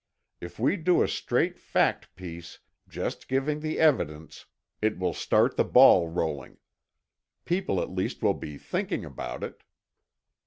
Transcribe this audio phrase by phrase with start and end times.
[0.39, 2.57] if we do a straight fact piece,
[2.87, 4.47] just giving the evidence,
[4.81, 6.57] it will start the ball rolling.
[7.45, 9.61] People at least will be thinking about it."